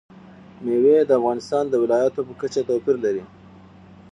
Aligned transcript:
مېوې 0.63 0.95
د 1.05 1.11
افغانستان 1.19 1.63
د 1.69 1.73
ولایاتو 1.83 2.21
په 2.27 2.33
کچه 2.41 2.61
توپیر 2.69 2.95
لري. 3.05 3.23